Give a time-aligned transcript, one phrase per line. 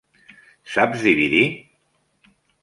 [0.75, 1.43] Saps dividir?